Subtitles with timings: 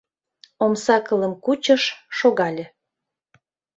[0.63, 1.83] Омса кылым кучыш,
[2.17, 2.65] шогале.